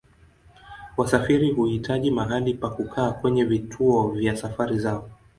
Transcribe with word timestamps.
Wasafiri 0.97 1.51
huhitaji 1.51 2.11
mahali 2.11 2.53
pa 2.53 2.69
kukaa 2.69 3.11
kwenye 3.11 3.43
vituo 3.43 4.07
vya 4.11 4.35
safari 4.35 4.79
zao. 4.79 5.09